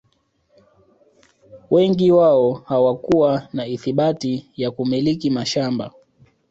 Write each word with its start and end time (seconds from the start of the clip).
Wengi 1.71 2.11
wao 2.11 2.53
hawakuwa 2.53 3.47
na 3.53 3.65
ithibati 3.67 4.51
ya 4.57 4.71
kumiliki 4.71 5.29
mashamba 5.29 5.91